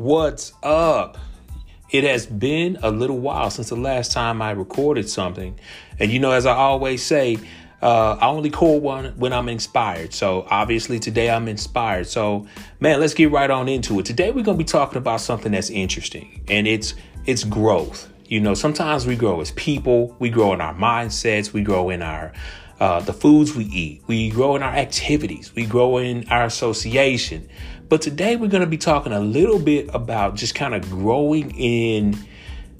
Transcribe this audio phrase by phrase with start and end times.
[0.00, 1.18] What's up?
[1.90, 5.60] It has been a little while since the last time I recorded something.
[5.98, 7.36] And you know, as I always say,
[7.82, 10.14] uh, I only call one when I'm inspired.
[10.14, 12.06] So obviously today I'm inspired.
[12.06, 12.46] So
[12.80, 14.06] man, let's get right on into it.
[14.06, 16.94] Today we're gonna be talking about something that's interesting, and it's
[17.26, 18.10] it's growth.
[18.24, 22.00] You know, sometimes we grow as people, we grow in our mindsets, we grow in
[22.00, 22.32] our
[22.80, 27.46] uh, the foods we eat, we grow in our activities, we grow in our association.
[27.90, 31.50] But today we're going to be talking a little bit about just kind of growing
[31.56, 32.16] in,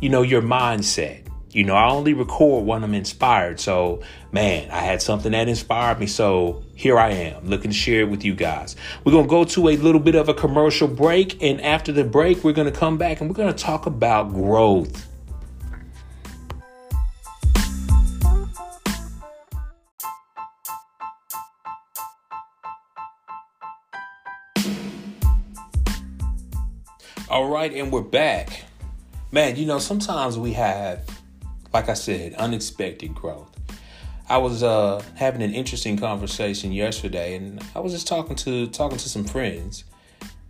[0.00, 1.22] you know, your mindset.
[1.52, 3.60] You know, I only record when I'm inspired.
[3.60, 4.02] So,
[4.32, 6.08] man, I had something that inspired me.
[6.08, 8.74] So here I am looking to share it with you guys.
[9.04, 11.40] We're going to go to a little bit of a commercial break.
[11.40, 14.32] And after the break, we're going to come back and we're going to talk about
[14.32, 15.06] growth.
[27.28, 28.62] All right, and we're back.
[29.32, 31.04] Man, you know, sometimes we have,
[31.74, 33.50] like I said, unexpected growth.
[34.28, 38.98] I was uh, having an interesting conversation yesterday, and I was just talking to talking
[38.98, 39.82] to some friends,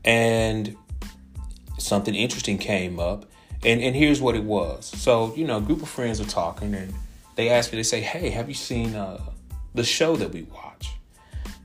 [0.05, 0.77] and
[1.79, 3.25] something interesting came up,
[3.65, 4.85] and and here's what it was.
[4.85, 6.93] So you know, a group of friends are talking, and
[7.37, 9.19] they asked me, they say, "Hey, have you seen uh,
[9.75, 10.91] the show that we watch?"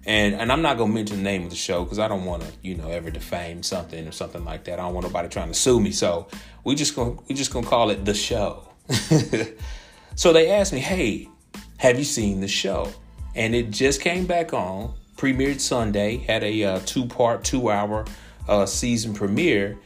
[0.05, 2.43] And and I'm not gonna mention the name of the show because I don't want
[2.43, 4.79] to, you know, ever defame something or something like that.
[4.79, 5.91] I don't want nobody trying to sue me.
[5.91, 6.27] So
[6.63, 8.67] we just gonna we just gonna call it the show.
[10.15, 11.29] so they asked me, "Hey,
[11.77, 12.91] have you seen the show?"
[13.35, 18.05] And it just came back on, premiered Sunday, had a uh, two part, two hour
[18.49, 19.79] uh, season premiere,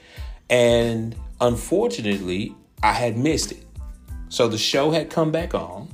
[0.50, 3.66] and unfortunately, I had missed it.
[4.30, 5.90] So the show had come back on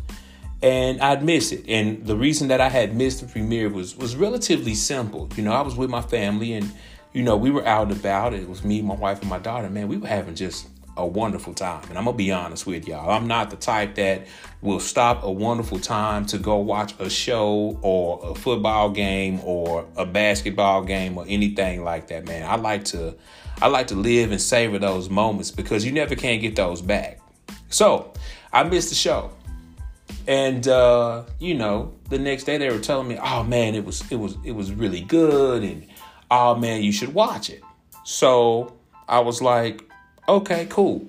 [0.61, 1.65] and I'd miss it.
[1.67, 5.29] And the reason that I had missed the premiere was was relatively simple.
[5.35, 6.71] You know, I was with my family, and
[7.13, 8.33] you know, we were out and about.
[8.33, 9.69] It was me, my wife, and my daughter.
[9.69, 10.67] Man, we were having just
[10.97, 11.83] a wonderful time.
[11.89, 13.09] And I'm gonna be honest with y'all.
[13.09, 14.27] I'm not the type that
[14.61, 19.85] will stop a wonderful time to go watch a show or a football game or
[19.95, 22.47] a basketball game or anything like that, man.
[22.47, 23.15] I like to
[23.61, 27.19] I like to live and savor those moments because you never can get those back.
[27.69, 28.13] So
[28.51, 29.31] I missed the show.
[30.27, 34.03] And uh, you know, the next day they were telling me, "Oh man, it was
[34.11, 35.87] it was it was really good," and
[36.29, 37.61] "Oh man, you should watch it."
[38.03, 38.77] So
[39.07, 39.83] I was like,
[40.27, 41.07] "Okay, cool."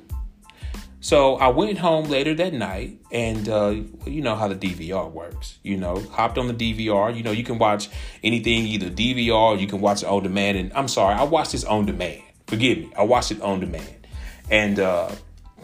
[1.01, 3.75] So I went home later that night, and uh,
[4.07, 5.59] you know how the DVR works.
[5.63, 7.15] You know, hopped on the DVR.
[7.15, 7.91] You know, you can watch
[8.23, 10.59] anything either DVR you can watch it on demand.
[10.59, 12.23] And I'm sorry, I watched this on demand.
[12.47, 14.07] Forgive me, I watched it on demand,
[14.51, 14.81] and.
[14.81, 15.11] Uh,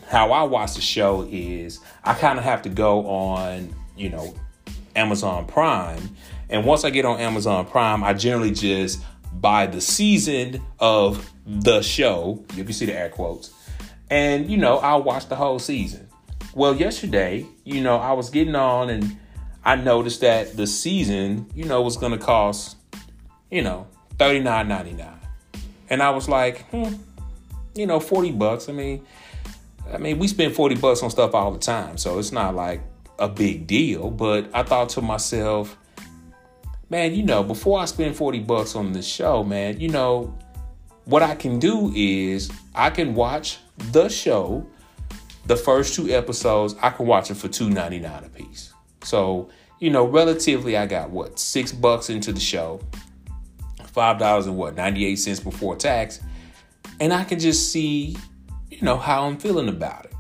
[0.09, 4.35] how I watch the show is I kind of have to go on, you know,
[4.97, 6.17] Amazon Prime.
[6.49, 9.03] And once I get on Amazon Prime, I generally just
[9.33, 12.43] buy the season of the show.
[12.51, 13.53] If you can see the air quotes.
[14.11, 16.09] And, you know, I'll watch the whole season.
[16.55, 19.19] Well, yesterday, you know, I was getting on and
[19.65, 22.79] I noticed that the season, you know, was going to cost,
[23.51, 23.87] you know,
[24.17, 25.15] $39.99.
[25.91, 26.95] And I was like, hmm,
[27.75, 28.71] you know, 40 bucks.
[28.71, 29.07] I mean,
[29.93, 32.83] I mean, we spend 40 bucks on stuff all the time, so it's not like
[33.19, 34.11] a big deal.
[34.11, 35.77] But I thought to myself,
[36.91, 40.37] man, you know, before I spend 40 bucks on this show, man, you know,
[41.05, 43.59] what I can do is I can watch
[43.93, 44.67] the show,
[45.47, 48.75] the first two episodes, I can watch it for $2.99 a piece.
[49.05, 49.49] So,
[49.79, 52.81] you know, relatively, I got what, six bucks into the show,
[53.81, 56.21] $5 and what, 98 cents before tax.
[57.01, 58.17] And I can just see
[58.79, 60.15] you know, how I'm feeling about it.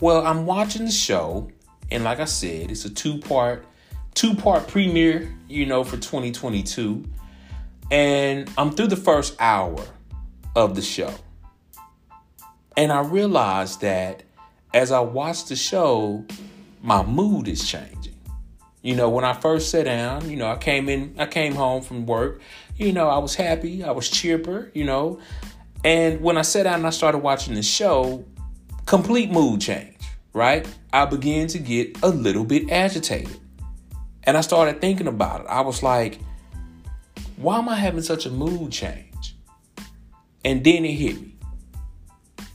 [0.00, 1.50] Well, I'm watching the show,
[1.90, 3.66] and like I said, it's a two part,
[4.14, 7.04] two part premiere, you know, for 2022.
[7.90, 9.84] And I'm through the first hour
[10.54, 11.12] of the show.
[12.74, 14.22] And I realized that
[14.72, 16.24] as I watched the show,
[16.82, 18.18] my mood is changing.
[18.80, 21.82] You know, when I first sat down, you know, I came in, I came home
[21.82, 22.40] from work,
[22.78, 25.20] you know, I was happy, I was chipper, you know,
[25.86, 28.24] and when I sat down and I started watching the show,
[28.86, 29.96] complete mood change,
[30.32, 30.66] right?
[30.92, 33.38] I began to get a little bit agitated.
[34.24, 35.46] And I started thinking about it.
[35.46, 36.18] I was like,
[37.36, 39.36] why am I having such a mood change?
[40.44, 41.36] And then it hit me.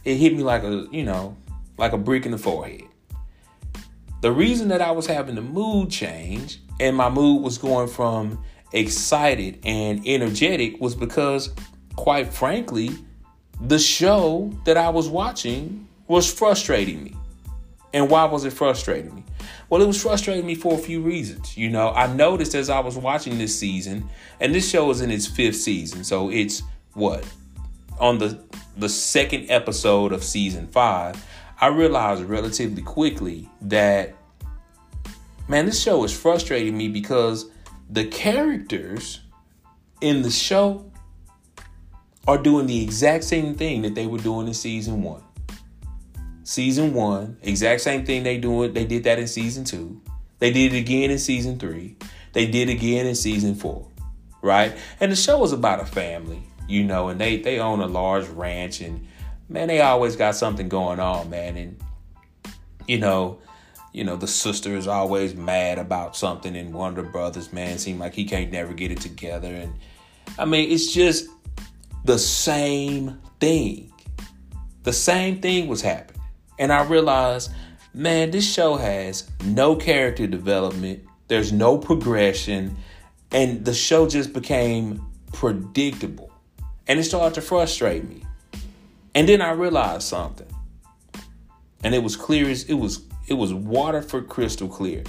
[0.03, 1.37] It hit me like a, you know,
[1.77, 2.83] like a brick in the forehead.
[4.19, 8.43] The reason that I was having the mood change and my mood was going from
[8.73, 11.55] excited and energetic was because,
[11.95, 12.91] quite frankly,
[13.61, 17.15] the show that I was watching was frustrating me.
[17.93, 19.23] And why was it frustrating me?
[19.69, 21.57] Well, it was frustrating me for a few reasons.
[21.57, 24.09] You know, I noticed as I was watching this season,
[24.39, 26.63] and this show is in its fifth season, so it's
[26.93, 27.25] what
[28.01, 28.37] on the
[28.77, 31.23] the second episode of season five,
[31.59, 34.15] I realized relatively quickly that
[35.47, 37.49] man, this show is frustrating me because
[37.89, 39.21] the characters
[40.01, 40.90] in the show
[42.27, 45.23] are doing the exact same thing that they were doing in season one.
[46.43, 48.73] Season one, exact same thing they doing.
[48.73, 50.01] They did that in season two.
[50.39, 51.95] They did it again in season three.
[52.33, 53.87] They did it again in season four,
[54.41, 54.75] right?
[54.99, 58.27] And the show is about a family, you know, and they they own a large
[58.27, 59.07] ranch, and
[59.49, 61.79] man, they always got something going on, man, and
[62.87, 63.39] you know,
[63.93, 68.13] you know, the sister is always mad about something, and the brothers, man, seem like
[68.13, 69.73] he can't never get it together, and
[70.39, 71.27] I mean, it's just
[72.03, 73.91] the same thing.
[74.83, 76.21] The same thing was happening.
[76.57, 77.51] And I realized,
[77.93, 82.77] man, this show has no character development, there's no progression,
[83.31, 86.31] and the show just became predictable.
[86.87, 88.25] And it started to frustrate me.
[89.15, 90.47] And then I realized something.
[91.83, 95.03] And it was clear as it was it was water for crystal clear.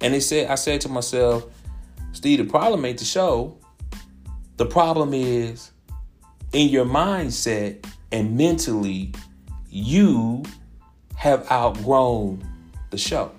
[0.00, 1.46] And they said I said to myself,
[2.12, 3.58] Steve, the problem ain't the show.
[4.56, 5.70] The problem is
[6.52, 9.12] in your mindset and mentally,
[9.68, 10.44] you
[11.16, 12.46] have outgrown
[12.90, 13.32] the show.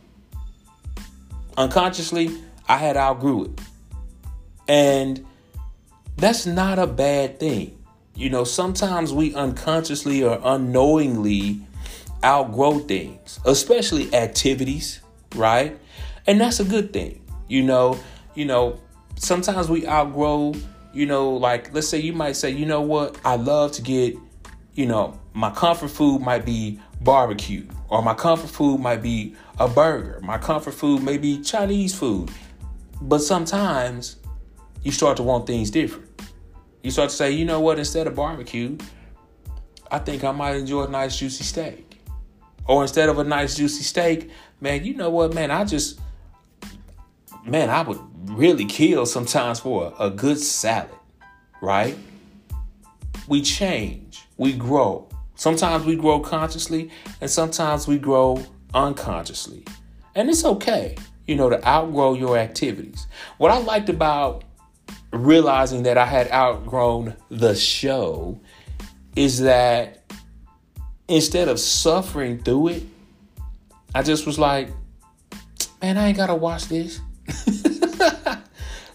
[1.56, 2.38] Unconsciously,
[2.68, 3.62] I had outgrew it.
[4.68, 5.26] And
[6.18, 7.78] that's not a bad thing.
[8.14, 11.62] You know, sometimes we unconsciously or unknowingly
[12.24, 15.02] outgrow things, especially activities,
[15.36, 15.80] right?
[16.26, 17.22] And that's a good thing.
[17.48, 18.00] You know,
[18.36, 18.80] you know,
[19.16, 20.54] sometimes we outgrow
[20.98, 24.18] you know, like let's say you might say, you know what, I love to get,
[24.74, 29.68] you know, my comfort food might be barbecue, or my comfort food might be a
[29.68, 32.32] burger, my comfort food may be Chinese food.
[33.00, 34.16] But sometimes
[34.82, 36.10] you start to want things different.
[36.82, 38.76] You start to say, you know what, instead of barbecue,
[39.92, 42.00] I think I might enjoy a nice juicy steak.
[42.66, 46.00] Or instead of a nice juicy steak, man, you know what, man, I just
[47.46, 48.00] man, I would
[48.38, 50.92] really kill sometimes for a, good salad,
[51.62, 51.98] right?
[53.28, 55.08] We change, we grow.
[55.36, 58.44] Sometimes we grow consciously, and sometimes we grow
[58.74, 59.66] unconsciously.
[60.16, 60.96] And it's okay,
[61.26, 63.08] you know, to outgrow your activities.
[63.38, 64.44] What I liked about
[65.12, 68.40] realizing that I had outgrown the show
[69.16, 70.12] is that
[71.08, 72.84] instead of suffering through it,
[73.96, 74.70] I just was like,
[75.82, 77.00] man, I ain't gotta watch this.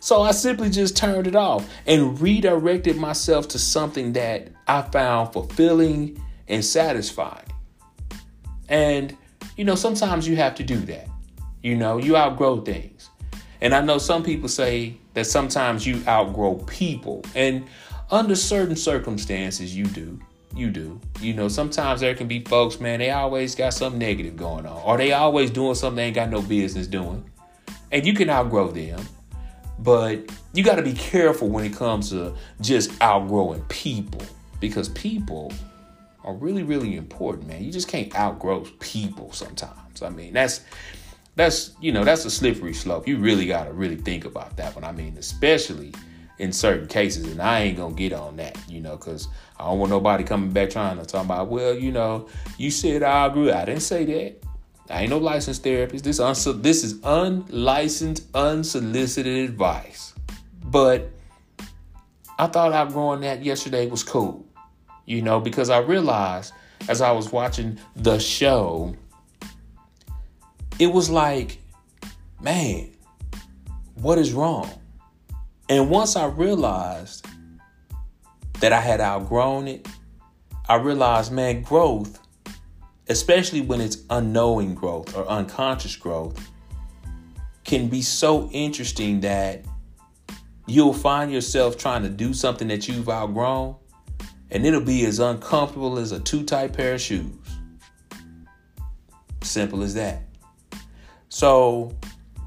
[0.02, 5.32] so I simply just turned it off and redirected myself to something that I found
[5.32, 7.46] fulfilling and satisfying.
[8.68, 9.16] And,
[9.56, 11.06] you know, sometimes you have to do that.
[11.62, 13.10] You know, you outgrow things.
[13.60, 17.24] And I know some people say that sometimes you outgrow people.
[17.36, 17.64] And
[18.10, 20.18] under certain circumstances, you do.
[20.52, 21.00] You do.
[21.20, 24.82] You know, sometimes there can be folks, man, they always got something negative going on,
[24.82, 27.24] or they always doing something they ain't got no business doing
[27.92, 29.06] and you can outgrow them,
[29.82, 34.22] but you got to be careful when it comes to just outgrowing people
[34.60, 35.52] because people
[36.24, 37.64] are really really important, man.
[37.64, 40.02] You just can't outgrow people sometimes.
[40.02, 40.60] I mean, that's
[41.34, 43.08] that's you know that's a slippery slope.
[43.08, 44.84] You really got to really think about that one.
[44.84, 45.92] I mean, especially
[46.38, 49.28] in certain cases, and I ain't gonna get on that, you know, because
[49.58, 52.28] I don't want nobody coming back trying to talk about, well, you know,
[52.58, 53.50] you said I agree.
[53.50, 54.42] I didn't say that.
[54.92, 56.04] I ain't no licensed therapist.
[56.04, 60.12] This unso- this is unlicensed, unsolicited advice.
[60.62, 61.10] But
[62.38, 64.44] I thought outgrowing that yesterday was cool,
[65.06, 66.52] you know, because I realized
[66.88, 68.94] as I was watching the show,
[70.78, 71.58] it was like,
[72.40, 72.92] man,
[73.94, 74.70] what is wrong?
[75.70, 77.26] And once I realized
[78.60, 79.88] that I had outgrown it,
[80.68, 82.18] I realized, man, growth
[83.08, 86.50] especially when it's unknowing growth or unconscious growth,
[87.64, 89.64] can be so interesting that
[90.66, 93.76] you'll find yourself trying to do something that you've outgrown,
[94.50, 97.32] and it'll be as uncomfortable as a too tight pair of shoes.
[99.42, 100.22] Simple as that.
[101.28, 101.96] So,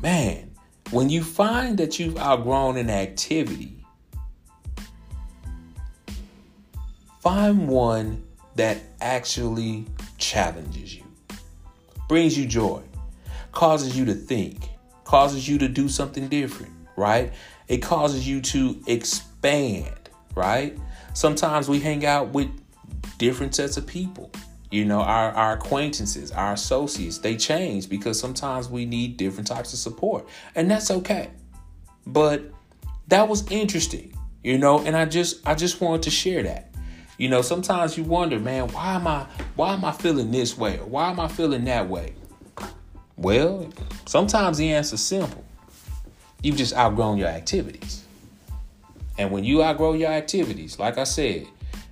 [0.01, 0.51] man,
[0.91, 3.83] when you find that you've outgrown an activity,
[7.19, 8.24] find one
[8.55, 9.85] that actually
[10.17, 11.03] challenges you,
[12.07, 12.81] brings you joy,
[13.51, 14.69] causes you to think,
[15.03, 17.34] causes you to do something different, right?
[17.67, 20.77] It causes you to expand, right?
[21.13, 22.50] Sometimes we hang out with
[23.17, 24.31] different sets of people.
[24.72, 29.72] You know, our, our acquaintances, our associates, they change because sometimes we need different types
[29.74, 30.27] of support.
[30.55, 31.29] And that's okay.
[32.05, 32.51] But
[33.07, 36.75] that was interesting, you know, and I just I just wanted to share that.
[37.17, 40.79] You know, sometimes you wonder, man, why am I why am I feeling this way
[40.79, 42.13] or why am I feeling that way?
[43.17, 43.69] Well,
[44.05, 45.43] sometimes the answer's simple.
[46.41, 48.03] You've just outgrown your activities.
[49.17, 51.48] And when you outgrow your activities, like I said,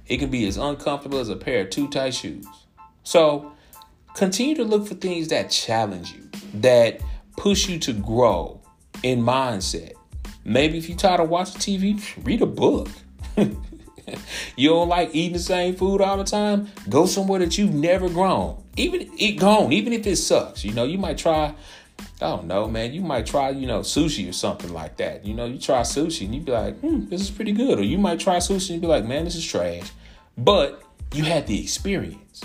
[0.08, 2.46] it can be as uncomfortable as a pair of too tight shoes.
[3.04, 3.54] So
[4.16, 7.02] continue to look for things that challenge you, that
[7.38, 8.60] push you to grow
[9.02, 9.94] in mindset.
[10.44, 12.90] Maybe if you're tired of watching TV, read a book.
[14.56, 16.70] you don't like eating the same food all the time?
[16.90, 18.64] Go somewhere that you've never grown.
[18.76, 20.64] Even it gone, even if it sucks.
[20.64, 21.54] You know, you might try,
[22.00, 22.94] I don't know, man.
[22.94, 25.26] You might try, you know, sushi or something like that.
[25.26, 27.80] You know, you try sushi and you'd be like, hmm, this is pretty good.
[27.80, 29.92] Or you might try sushi and be like, man, this is trash.
[30.38, 30.84] But
[31.14, 32.42] you had the experience.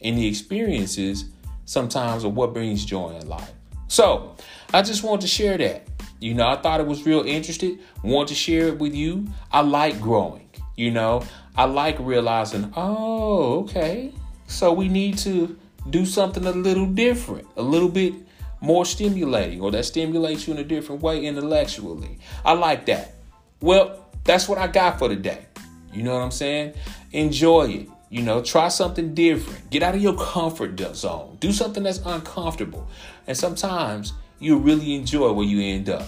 [0.00, 1.26] And the experiences
[1.64, 3.52] sometimes are what brings joy in life.
[3.88, 4.36] So
[4.72, 5.86] I just wanted to share that.
[6.20, 7.78] You know, I thought it was real interesting.
[8.02, 9.26] Want to share it with you.
[9.52, 10.47] I like growing.
[10.78, 11.24] You know,
[11.56, 14.14] I like realizing, oh, okay.
[14.46, 15.58] So we need to
[15.90, 18.14] do something a little different, a little bit
[18.60, 22.20] more stimulating, or that stimulates you in a different way intellectually.
[22.44, 23.14] I like that.
[23.60, 25.46] Well, that's what I got for today.
[25.92, 26.74] You know what I'm saying?
[27.10, 27.88] Enjoy it.
[28.08, 29.70] You know, try something different.
[29.70, 31.38] Get out of your comfort zone.
[31.40, 32.88] Do something that's uncomfortable.
[33.26, 36.06] And sometimes you really enjoy where you end up.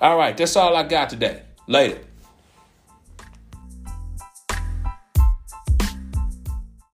[0.00, 1.42] All right, that's all I got today.
[1.66, 2.05] Later.